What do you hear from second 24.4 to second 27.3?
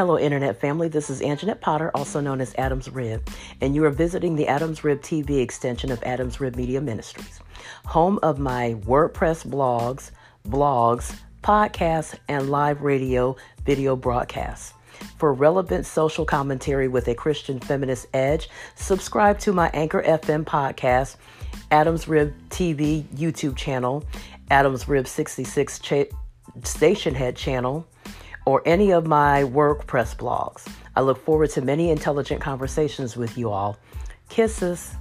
Adams Rib 66 cha- Station